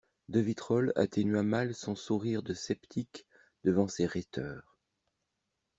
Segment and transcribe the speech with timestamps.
[0.29, 3.27] De Vitrolles atténua mal son sourire de sceptique
[3.63, 4.79] devant ces rhéteurs.